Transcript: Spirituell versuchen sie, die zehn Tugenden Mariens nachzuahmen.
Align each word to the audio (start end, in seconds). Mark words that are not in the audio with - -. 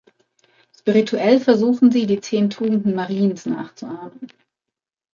Spirituell 0.75 1.39
versuchen 1.39 1.91
sie, 1.91 2.07
die 2.07 2.19
zehn 2.21 2.49
Tugenden 2.49 2.95
Mariens 2.95 3.45
nachzuahmen. 3.45 4.31